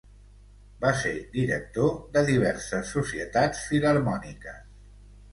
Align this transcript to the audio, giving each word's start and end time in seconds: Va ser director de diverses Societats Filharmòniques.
Va 0.83 0.91
ser 1.01 1.09
director 1.33 1.91
de 2.15 2.23
diverses 2.29 2.93
Societats 2.95 3.61
Filharmòniques. 3.67 4.65